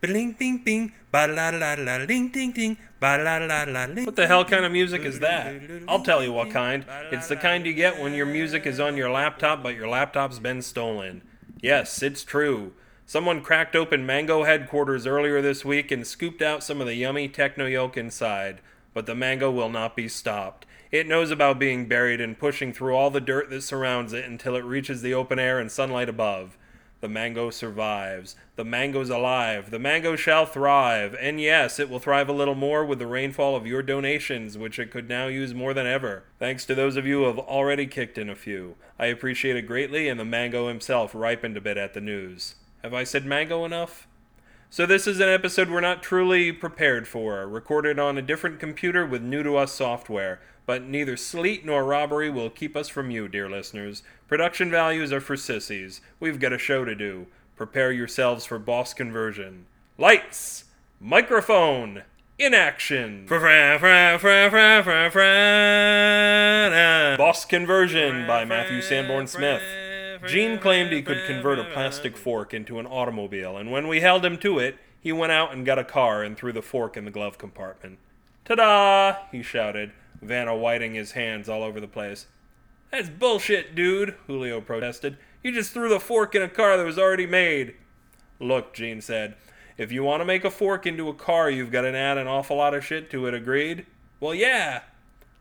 Bling 0.00 0.36
bing 0.38 0.58
bing, 0.58 0.92
ba 1.10 1.26
la 1.26 1.48
la 1.48 1.74
la, 1.76 2.06
ding 2.06 2.28
ding 2.28 2.52
ding, 2.52 2.76
ba 3.00 3.18
la 3.20 3.38
la 3.38 3.64
la. 3.66 3.84
What 4.04 4.14
the 4.14 4.28
hell 4.28 4.44
kind 4.44 4.64
of 4.64 4.70
music 4.70 5.02
is 5.02 5.18
that? 5.18 5.60
I'll 5.88 6.04
tell 6.04 6.22
you 6.22 6.32
what 6.32 6.52
kind. 6.52 6.84
It's 7.10 7.26
the 7.26 7.34
kind 7.34 7.66
you 7.66 7.74
get 7.74 8.00
when 8.00 8.14
your 8.14 8.24
music 8.24 8.64
is 8.64 8.78
on 8.78 8.96
your 8.96 9.10
laptop, 9.10 9.60
but 9.60 9.74
your 9.74 9.88
laptop's 9.88 10.38
been 10.38 10.62
stolen. 10.62 11.22
Yes, 11.60 12.00
it's 12.00 12.22
true. 12.22 12.74
Someone 13.06 13.42
cracked 13.42 13.74
open 13.74 14.06
Mango 14.06 14.44
headquarters 14.44 15.04
earlier 15.04 15.42
this 15.42 15.64
week 15.64 15.90
and 15.90 16.06
scooped 16.06 16.42
out 16.42 16.62
some 16.62 16.80
of 16.80 16.86
the 16.86 16.94
yummy 16.94 17.28
techno 17.28 17.66
yolk 17.66 17.96
inside. 17.96 18.60
But 18.94 19.06
the 19.06 19.16
mango 19.16 19.50
will 19.50 19.68
not 19.68 19.96
be 19.96 20.06
stopped. 20.06 20.64
It 20.92 21.08
knows 21.08 21.32
about 21.32 21.58
being 21.58 21.88
buried 21.88 22.20
and 22.20 22.38
pushing 22.38 22.72
through 22.72 22.94
all 22.94 23.10
the 23.10 23.20
dirt 23.20 23.50
that 23.50 23.62
surrounds 23.62 24.12
it 24.12 24.24
until 24.24 24.54
it 24.54 24.64
reaches 24.64 25.02
the 25.02 25.14
open 25.14 25.40
air 25.40 25.58
and 25.58 25.72
sunlight 25.72 26.08
above. 26.08 26.56
The 27.00 27.08
mango 27.08 27.50
survives. 27.50 28.34
The 28.56 28.64
mango's 28.64 29.08
alive. 29.08 29.70
The 29.70 29.78
mango 29.78 30.16
shall 30.16 30.46
thrive. 30.46 31.14
And 31.20 31.40
yes, 31.40 31.78
it 31.78 31.88
will 31.88 32.00
thrive 32.00 32.28
a 32.28 32.32
little 32.32 32.56
more 32.56 32.84
with 32.84 32.98
the 32.98 33.06
rainfall 33.06 33.54
of 33.54 33.66
your 33.66 33.82
donations, 33.82 34.58
which 34.58 34.80
it 34.80 34.90
could 34.90 35.08
now 35.08 35.28
use 35.28 35.54
more 35.54 35.72
than 35.72 35.86
ever. 35.86 36.24
Thanks 36.40 36.64
to 36.66 36.74
those 36.74 36.96
of 36.96 37.06
you 37.06 37.20
who 37.20 37.26
have 37.26 37.38
already 37.38 37.86
kicked 37.86 38.18
in 38.18 38.28
a 38.28 38.34
few. 38.34 38.74
I 38.98 39.06
appreciate 39.06 39.56
it 39.56 39.62
greatly, 39.62 40.08
and 40.08 40.18
the 40.18 40.24
mango 40.24 40.66
himself 40.66 41.14
ripened 41.14 41.56
a 41.56 41.60
bit 41.60 41.76
at 41.76 41.94
the 41.94 42.00
news. 42.00 42.56
Have 42.82 42.94
I 42.94 43.04
said 43.04 43.24
mango 43.24 43.64
enough? 43.64 44.08
So, 44.70 44.84
this 44.84 45.06
is 45.06 45.18
an 45.18 45.30
episode 45.30 45.70
we're 45.70 45.80
not 45.80 46.02
truly 46.02 46.52
prepared 46.52 47.08
for, 47.08 47.48
recorded 47.48 47.98
on 47.98 48.18
a 48.18 48.22
different 48.22 48.60
computer 48.60 49.06
with 49.06 49.22
new 49.22 49.42
to 49.42 49.56
us 49.56 49.72
software. 49.72 50.40
But 50.66 50.82
neither 50.82 51.16
sleet 51.16 51.64
nor 51.64 51.82
robbery 51.84 52.28
will 52.28 52.50
keep 52.50 52.76
us 52.76 52.90
from 52.90 53.10
you, 53.10 53.28
dear 53.28 53.48
listeners. 53.48 54.02
Production 54.28 54.70
values 54.70 55.10
are 55.10 55.22
for 55.22 55.38
sissies. 55.38 56.02
We've 56.20 56.38
got 56.38 56.52
a 56.52 56.58
show 56.58 56.84
to 56.84 56.94
do. 56.94 57.28
Prepare 57.56 57.92
yourselves 57.92 58.44
for 58.44 58.58
boss 58.58 58.92
conversion. 58.92 59.64
Lights! 59.96 60.66
Microphone! 61.00 62.02
In 62.38 62.52
action! 62.52 63.24
Boss 67.16 67.46
Conversion 67.46 68.26
by 68.26 68.44
Matthew 68.44 68.82
Sanborn 68.82 69.26
Smith. 69.26 69.62
Gene 70.26 70.58
claimed 70.58 70.92
he 70.92 71.02
could 71.02 71.26
convert 71.26 71.58
a 71.58 71.64
plastic 71.64 72.16
fork 72.24 72.52
into 72.52 72.78
an 72.78 72.86
automobile, 72.86 73.56
and 73.56 73.70
when 73.70 73.88
we 73.88 74.00
held 74.00 74.24
him 74.24 74.38
to 74.38 74.58
it, 74.58 74.78
he 75.00 75.12
went 75.12 75.32
out 75.32 75.52
and 75.52 75.64
got 75.64 75.78
a 75.78 75.84
car 75.84 76.22
and 76.22 76.36
threw 76.36 76.52
the 76.52 76.62
fork 76.62 76.96
in 76.96 77.04
the 77.04 77.10
glove 77.10 77.38
compartment. 77.38 77.98
Ta 78.44 78.54
da! 78.54 79.16
he 79.30 79.42
shouted, 79.42 79.92
Vanna 80.20 80.56
whiting 80.56 80.94
his 80.94 81.12
hands 81.12 81.48
all 81.48 81.62
over 81.62 81.80
the 81.80 81.86
place. 81.86 82.26
That's 82.90 83.08
bullshit, 83.08 83.74
dude, 83.74 84.14
Julio 84.26 84.60
protested. 84.60 85.18
You 85.42 85.52
just 85.52 85.72
threw 85.72 85.88
the 85.88 86.00
fork 86.00 86.34
in 86.34 86.42
a 86.42 86.48
car 86.48 86.76
that 86.76 86.86
was 86.86 86.98
already 86.98 87.26
made. 87.26 87.74
Look, 88.40 88.74
Gene 88.74 89.00
said, 89.00 89.36
if 89.76 89.92
you 89.92 90.02
want 90.02 90.20
to 90.20 90.24
make 90.24 90.44
a 90.44 90.50
fork 90.50 90.86
into 90.86 91.08
a 91.08 91.14
car, 91.14 91.48
you've 91.48 91.70
got 91.70 91.82
to 91.82 91.96
add 91.96 92.18
an 92.18 92.26
awful 92.26 92.56
lot 92.56 92.74
of 92.74 92.84
shit 92.84 93.10
to 93.10 93.26
it, 93.26 93.34
agreed? 93.34 93.86
Well, 94.18 94.34
yeah. 94.34 94.82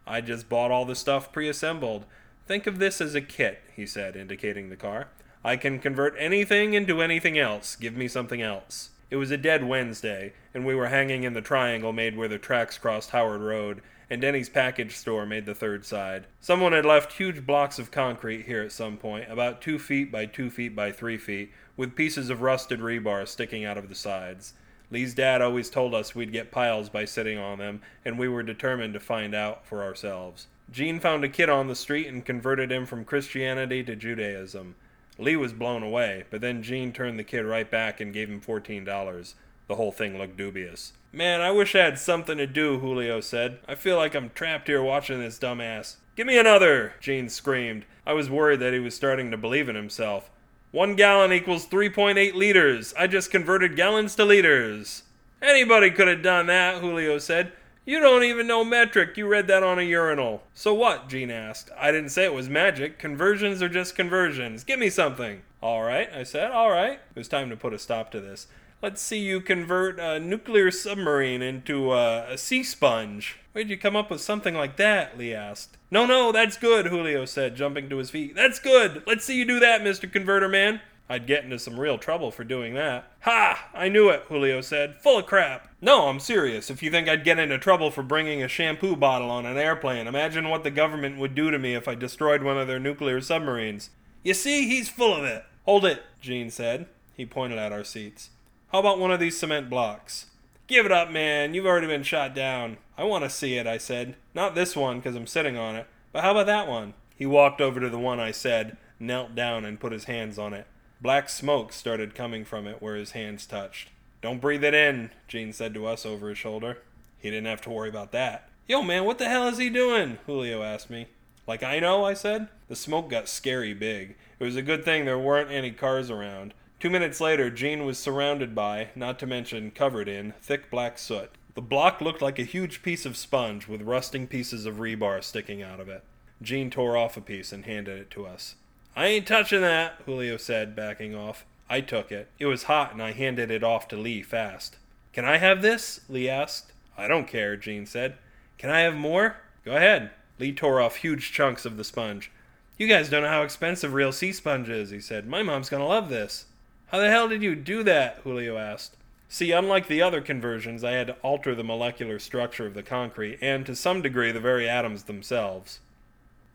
I 0.06 0.22
just 0.22 0.47
bought 0.47 0.72
all 0.72 0.86
the 0.86 0.95
stuff 0.95 1.31
pre 1.31 1.50
assembled. 1.50 2.06
Think 2.48 2.66
of 2.66 2.80
this 2.80 3.02
as 3.02 3.14
a 3.14 3.20
kit, 3.20 3.59
he 3.76 3.86
said, 3.86 4.16
indicating 4.16 4.70
the 4.70 4.78
car. 4.78 5.09
I 5.44 5.58
can 5.58 5.80
convert 5.80 6.16
anything 6.17 6.73
into 6.73 7.02
anything 7.02 7.38
else. 7.38 7.76
Give 7.76 7.94
me 7.94 8.08
something 8.08 8.42
else. 8.42 8.92
It 9.09 9.17
was 9.17 9.31
a 9.31 9.38
dead 9.38 9.66
Wednesday, 9.66 10.31
and 10.53 10.66
we 10.66 10.73
were 10.73 10.88
hanging 10.88 11.23
in 11.23 11.34
the 11.34 11.42
triangle 11.42 11.92
made 11.92 12.16
where 12.16 12.30
the 12.30 12.38
tracks 12.38 12.78
crossed 12.78 13.09
Howard 13.09 13.42
Road, 13.42 13.81
and 14.09 14.22
Denny's 14.22 14.48
package 14.48 14.95
store 14.95 15.25
made 15.25 15.45
the 15.45 15.53
third 15.53 15.84
side. 15.86 16.28
Someone 16.40 16.72
had 16.72 16.86
left 16.86 17.14
huge 17.14 17.45
blocks 17.45 17.80
of 17.80 17.92
concrete 17.92 18.45
here 18.45 18.62
at 18.62 18.72
some 18.72 18.95
point, 18.95 19.30
about 19.30 19.62
two 19.62 19.78
feet 19.78 20.09
by 20.09 20.25
two 20.25 20.50
feet 20.50 20.73
by 20.73 20.90
three 20.90 21.18
feet, 21.18 21.52
with 21.75 21.98
pieces 21.98 22.30
of 22.30 22.42
rusted 22.42 22.80
rebar 22.80 23.28
sticking 23.28 23.66
out 23.66 23.78
of 23.78 23.90
the 23.90 23.95
sides. 23.95 24.53
Lee's 24.90 25.14
dad 25.14 25.42
always 25.42 25.70
told 25.70 25.94
us 25.94 26.16
we'd 26.16 26.31
get 26.31 26.52
piles 26.52 26.88
by 26.88 27.03
sitting 27.03 27.38
on 27.38 27.59
them, 27.59 27.81
and 28.06 28.18
we 28.18 28.30
were 28.30 28.42
determined 28.42 28.94
to 28.94 29.02
find 29.02 29.36
out 29.36 29.66
for 29.66 29.84
ourselves. 29.84 30.48
Gene 30.71 30.99
found 30.99 31.23
a 31.23 31.29
kid 31.29 31.49
on 31.49 31.67
the 31.67 31.75
street 31.75 32.07
and 32.07 32.25
converted 32.25 32.72
him 32.72 32.85
from 32.85 33.05
Christianity 33.05 33.83
to 33.83 33.95
Judaism. 33.95 34.75
Lee 35.17 35.35
was 35.35 35.53
blown 35.53 35.81
away, 35.81 36.25
but 36.29 36.41
then 36.41 36.61
Gene 36.61 36.91
turned 36.91 37.17
the 37.17 37.23
kid 37.23 37.45
right 37.45 37.69
back 37.69 38.00
and 38.00 38.13
gave 38.13 38.29
him 38.29 38.41
$14. 38.41 39.33
The 39.67 39.75
whole 39.75 39.91
thing 39.91 40.17
looked 40.17 40.38
dubious. 40.38 40.94
Man, 41.11 41.41
I 41.41 41.51
wish 41.51 41.75
I 41.75 41.79
had 41.79 41.97
something 41.97 42.38
to 42.38 42.47
do, 42.47 42.79
Julio 42.79 43.22
said. 43.22 43.59
I 43.67 43.75
feel 43.75 43.97
like 43.97 44.13
I'm 44.13 44.29
trapped 44.29 44.67
here 44.67 44.83
watching 44.83 45.19
this 45.19 45.39
dumbass. 45.39 45.95
Give 46.16 46.27
me 46.27 46.38
another, 46.38 46.94
Gene 47.00 47.29
screamed. 47.29 47.85
I 48.06 48.13
was 48.13 48.29
worried 48.29 48.59
that 48.59 48.73
he 48.73 48.79
was 48.79 48.95
starting 48.95 49.31
to 49.31 49.38
believe 49.38 49.69
in 49.69 49.75
himself. 49.75 50.29
One 50.72 50.95
gallon 50.95 51.31
equals 51.31 51.66
3.8 51.67 52.33
liters. 52.33 52.94
I 52.97 53.07
just 53.07 53.31
converted 53.31 53.75
gallons 53.75 54.16
to 54.16 54.25
liters. 54.25 55.03
Anybody 55.41 55.91
could 55.91 56.07
have 56.07 56.22
done 56.22 56.47
that, 56.47 56.81
Julio 56.81 57.17
said. 57.17 57.51
You 57.88 58.02
don't 58.02 58.24
even 58.24 58.48
know 58.48 58.66
metric. 58.66 59.16
You 59.16 59.28
read 59.28 59.48
that 59.48 59.64
on 59.64 59.80
a 59.80 59.81
urinal. 59.81 60.44
So 60.53 60.74
what? 60.74 61.08
Gene 61.08 61.31
asked. 61.31 61.70
I 61.80 61.90
didn't 61.94 62.09
say 62.09 62.25
it 62.25 62.34
was 62.34 62.50
magic. 62.50 63.00
Conversions 63.00 63.62
are 63.62 63.70
just 63.70 63.96
conversions. 63.96 64.66
Give 64.66 64.78
me 64.78 64.90
something. 64.90 65.44
All 65.62 65.84
right, 65.84 66.12
I 66.14 66.24
said. 66.24 66.52
All 66.52 66.70
right. 66.70 67.00
It 67.00 67.16
was 67.18 67.30
time 67.30 67.50
to 67.50 67.56
put 67.56 67.74
a 67.74 67.80
stop 67.80 68.12
to 68.12 68.20
this. 68.20 68.48
Let's 68.81 69.02
see 69.02 69.20
you 69.20 69.40
convert 69.40 70.02
a 70.02 70.20
nuclear 70.20 70.70
submarine 70.70 71.42
into 71.42 71.94
a, 71.94 72.34
a 72.34 72.38
sea 72.38 72.62
sponge. 72.62 73.40
Where'd 73.53 73.70
you 73.70 73.78
come 73.78 73.96
up 73.96 74.12
with 74.12 74.19
something 74.19 74.54
like 74.54 74.75
that? 74.75 75.18
Lee 75.18 75.34
asked. 75.34 75.78
No, 75.90 76.06
no, 76.06 76.34
that's 76.34 76.58
good, 76.58 76.88
Julio 76.88 77.24
said, 77.24 77.56
jumping 77.56 77.88
to 77.90 78.00
his 78.00 78.09
feet. 78.09 78.36
That's 78.36 78.59
good. 78.59 79.02
Let's 79.08 79.24
see 79.24 79.38
you 79.38 79.46
do 79.46 79.62
that, 79.62 79.80
Mr. 79.80 80.12
Converter 80.12 80.50
Man. 80.50 80.81
I'd 81.09 81.28
get 81.28 81.44
into 81.44 81.57
some 81.57 81.79
real 81.79 81.97
trouble 81.97 82.31
for 82.31 82.44
doing 82.44 82.73
that. 82.73 83.12
Ha! 83.22 83.69
I 83.73 83.88
knew 83.88 84.09
it, 84.09 84.23
Julio 84.28 84.59
said. 84.62 84.95
Full 85.01 85.19
of 85.19 85.25
crap. 85.25 85.69
No, 85.79 86.07
I'm 86.09 86.19
serious. 86.19 86.69
If 86.69 86.84
you 86.84 86.91
think 86.91 87.07
I'd 87.07 87.23
get 87.23 87.40
into 87.40 87.57
trouble 87.57 87.91
for 87.91 88.03
bringing 88.03 88.44
a 88.44 88.47
shampoo 88.47 88.95
bottle 88.95 89.29
on 89.29 89.45
an 89.45 89.57
airplane, 89.57 90.07
imagine 90.07 90.50
what 90.50 90.63
the 90.63 90.72
government 90.72 91.18
would 91.18 91.34
do 91.34 91.50
to 91.50 91.57
me 91.57 91.75
if 91.75 91.88
I 91.88 91.95
destroyed 91.95 92.44
one 92.44 92.57
of 92.57 92.68
their 92.68 92.79
nuclear 92.79 93.22
submarines. 93.22 93.90
You 94.23 94.34
see, 94.34 94.68
he's 94.68 94.90
full 94.90 95.16
of 95.16 95.23
it. 95.23 95.45
Hold 95.63 95.85
it, 95.85 96.03
Gene 96.19 96.50
said. 96.50 96.88
He 97.13 97.25
pointed 97.25 97.57
at 97.57 97.72
our 97.72 97.85
seats. 97.85 98.31
How 98.74 98.79
about 98.79 99.00
one 99.00 99.12
of 99.12 99.19
these 99.22 99.39
cement 99.39 99.69
blocks? 99.69 100.25
Give 100.68 100.85
it 100.85 100.91
up, 100.91 101.09
man. 101.09 101.53
You've 101.53 101.66
already 101.66 101.88
been 101.88 102.03
shot 102.03 102.35
down. 102.35 102.78
I 102.97 103.06
want 103.06 103.24
to 103.24 103.29
see 103.29 103.56
it, 103.56 103.66
I 103.66 103.78
said. 103.78 104.18
Not 104.34 104.56
this 104.56 104.75
one, 104.75 104.97
because 104.97 105.16
I'm 105.16 105.28
sitting 105.28 105.56
on 105.56 105.78
it. 105.78 105.88
But 106.12 106.24
how 106.24 106.31
about 106.31 106.47
that 106.47 106.68
one? 106.68 106.94
He 107.16 107.25
walked 107.25 107.62
over 107.62 107.79
to 107.79 107.89
the 107.89 107.97
one 107.97 108.19
I 108.19 108.31
said, 108.31 108.75
knelt 109.00 109.34
down, 109.34 109.63
and 109.63 109.79
put 109.79 109.94
his 109.94 110.03
hands 110.03 110.38
on 110.38 110.53
it. 110.53 110.68
Black 111.00 111.30
smoke 111.30 111.72
started 111.74 112.16
coming 112.16 112.44
from 112.44 112.66
it 112.66 112.81
where 112.81 112.96
his 112.96 113.12
hands 113.12 113.46
touched. 113.46 113.90
Don't 114.22 114.41
breathe 114.41 114.63
it 114.63 114.74
in, 114.74 115.12
Gene 115.28 115.53
said 115.53 115.74
to 115.75 115.85
us 115.85 116.06
over 116.06 116.30
his 116.30 116.40
shoulder. 116.40 116.80
He 117.19 117.30
didn't 117.30 117.46
have 117.47 117.62
to 117.62 117.69
worry 117.69 117.90
about 117.90 118.12
that. 118.13 118.50
Yo, 118.68 118.81
man, 118.81 119.06
what 119.06 119.19
the 119.19 119.30
hell 119.30 119.47
is 119.47 119.59
he 119.59 119.69
doing? 119.69 120.18
Julio 120.25 120.63
asked 120.63 120.90
me. 120.90 121.07
Like 121.46 121.62
I 121.62 121.80
know, 121.80 122.03
I 122.03 122.13
said. 122.13 122.50
The 122.68 122.75
smoke 122.75 123.09
got 123.09 123.30
scary 123.30 123.74
big. 123.74 124.18
It 124.40 124.44
was 124.44 124.56
a 124.56 124.62
good 124.62 124.84
thing 124.84 125.06
there 125.06 125.19
weren't 125.19 125.52
any 125.52 125.72
cars 125.72 126.09
around. 126.09 126.53
Two 126.80 126.90
minutes 126.90 127.22
later, 127.22 127.50
Gene 127.50 127.86
was 127.86 127.97
surrounded 127.97 128.53
by, 128.53 128.90
not 128.96 129.19
to 129.19 129.28
mention 129.28 129.72
covered 129.72 130.09
in, 130.09 130.34
thick 130.41 130.69
black 130.69 130.97
soot. 130.97 131.30
The 131.53 131.62
block 131.62 132.02
looked 132.02 132.22
like 132.22 132.38
a 132.38 132.44
huge 132.44 132.84
piece 132.84 133.06
of 133.06 133.18
sponge 133.18 133.68
with 133.68 133.81
rusting 133.81 134.28
pieces 134.28 134.66
of 134.66 134.75
rebar 134.75 135.24
sticking 135.24 135.62
out 135.62 135.80
of 135.80 135.90
it. 135.90 136.03
Gene 136.41 136.69
tore 136.69 136.97
off 136.97 137.18
a 137.18 137.22
piece 137.22 137.52
and 137.52 137.66
handed 137.66 138.00
it 138.00 138.12
to 138.12 138.25
us. 138.28 138.56
I 138.97 139.06
ain't 139.06 139.28
touching 139.28 139.62
that, 139.62 140.02
Julio 140.08 140.38
said, 140.38 140.75
backing 140.75 141.13
off. 141.13 141.46
I 141.69 141.81
took 141.81 142.12
it. 142.12 142.30
It 142.40 142.47
was 142.47 142.63
hot, 142.63 142.94
and 142.94 143.03
I 143.03 143.12
handed 143.12 143.52
it 143.52 143.63
off 143.63 143.88
to 143.90 143.96
Lee 143.96 144.24
fast. 144.24 144.78
Can 145.13 145.24
I 145.24 145.38
have 145.38 145.62
this? 145.62 146.00
Lee 146.09 146.28
asked. 146.28 146.72
I 146.97 147.07
don't 147.07 147.28
care, 147.28 147.56
Gene 147.56 147.86
said. 147.86 148.16
Can 148.57 148.72
I 148.72 148.80
have 148.80 148.96
more? 148.96 149.38
Go 149.63 149.75
ahead. 149.75 150.09
Lee 150.40 150.52
tore 150.52 150.81
off 150.81 150.96
huge 150.96 151.31
chunks 151.31 151.63
of 151.63 151.78
the 151.78 151.84
sponge. 151.84 152.31
You 152.80 152.88
guys 152.88 153.07
don't 153.07 153.22
know 153.22 153.30
how 153.30 153.44
expensive 153.44 153.94
real 153.94 154.12
sea 154.12 154.34
sponge 154.34 154.68
is, 154.68 154.90
he 154.90 155.00
said. 155.00 155.28
My 155.28 155.44
mom's 155.44 155.69
gonna 155.69 155.86
love 155.86 156.09
this. 156.09 156.46
How 156.88 156.97
the 156.97 157.12
hell 157.12 157.28
did 157.28 157.44
you 157.44 157.53
do 157.53 157.84
that? 157.84 158.22
Julio 158.24 158.57
asked. 158.57 158.97
See, 159.30 159.52
unlike 159.52 159.88
the 159.88 160.02
other 160.02 160.22
conversions, 160.22 160.83
I 160.83 160.94
had 160.94 161.06
to 161.06 161.18
alter 161.21 161.54
the 161.54 161.63
molecular 161.63 162.18
structure 162.18 162.66
of 162.66 162.74
the 162.74 162.81
concrete 162.81 163.38
and, 163.44 163.63
to 163.68 163.75
some 163.75 164.01
degree, 164.01 164.31
the 164.31 164.39
very 164.39 164.68
atoms 164.68 165.04
themselves. 165.04 165.81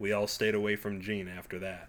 We 0.03 0.11
all 0.11 0.27
stayed 0.27 0.57
away 0.57 0.75
from 0.75 1.01
Gene 1.01 1.29
after 1.29 1.61
that. 1.61 1.89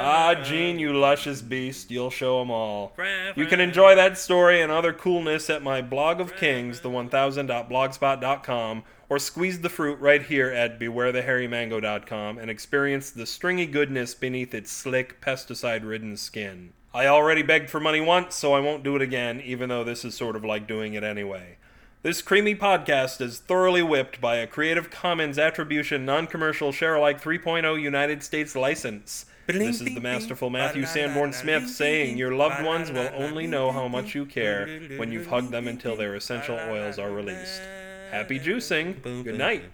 Ah, 0.00 0.34
Gene, 0.34 0.80
you 0.80 0.92
luscious 0.92 1.42
beast, 1.42 1.92
you'll 1.92 2.10
show 2.10 2.40
'em 2.40 2.50
all. 2.50 2.92
You 3.36 3.46
can 3.46 3.60
enjoy 3.60 3.94
that 3.94 4.18
story 4.18 4.60
and 4.60 4.72
other 4.72 4.92
coolness 4.92 5.48
at 5.48 5.62
my 5.62 5.80
blog 5.80 6.20
of 6.20 6.34
kings, 6.34 6.80
the1000.blogspot.com, 6.80 8.82
or 9.08 9.20
squeeze 9.20 9.60
the 9.60 9.68
fruit 9.68 10.00
right 10.00 10.24
here 10.24 10.50
at 10.50 10.80
bewarethehairymango.com 10.80 12.38
and 12.38 12.50
experience 12.50 13.12
the 13.12 13.26
stringy 13.26 13.66
goodness 13.66 14.16
beneath 14.16 14.52
its 14.52 14.72
slick, 14.72 15.20
pesticide 15.20 15.88
ridden 15.88 16.16
skin. 16.16 16.72
I 16.92 17.06
already 17.06 17.42
begged 17.42 17.70
for 17.70 17.78
money 17.78 18.00
once, 18.00 18.34
so 18.34 18.54
I 18.54 18.60
won't 18.60 18.82
do 18.82 18.96
it 18.96 19.02
again, 19.02 19.40
even 19.40 19.68
though 19.68 19.84
this 19.84 20.04
is 20.04 20.16
sort 20.16 20.34
of 20.34 20.44
like 20.44 20.66
doing 20.66 20.94
it 20.94 21.04
anyway. 21.04 21.58
This 22.02 22.22
creamy 22.22 22.54
podcast 22.54 23.20
is 23.20 23.40
thoroughly 23.40 23.82
whipped 23.82 24.20
by 24.20 24.36
a 24.36 24.46
Creative 24.46 24.88
Commons 24.88 25.36
Attribution 25.36 26.04
Non 26.06 26.28
Commercial 26.28 26.70
Share 26.70 26.94
Alike 26.94 27.20
3.0 27.20 27.80
United 27.82 28.22
States 28.22 28.54
license. 28.54 29.26
This 29.48 29.80
is 29.80 29.94
the 29.94 30.00
masterful 30.00 30.48
Matthew 30.48 30.86
Sanborn 30.86 31.32
Smith 31.32 31.68
saying, 31.68 32.16
Your 32.16 32.34
loved 32.34 32.62
ones 32.64 32.92
will 32.92 33.10
only 33.14 33.48
know 33.48 33.72
how 33.72 33.88
much 33.88 34.14
you 34.14 34.26
care 34.26 34.80
when 34.96 35.10
you've 35.10 35.26
hugged 35.26 35.50
them 35.50 35.66
until 35.66 35.96
their 35.96 36.14
essential 36.14 36.56
oils 36.56 36.98
are 37.00 37.10
released. 37.10 37.62
Happy 38.12 38.38
juicing. 38.38 39.02
Good 39.02 39.36
night. 39.38 39.64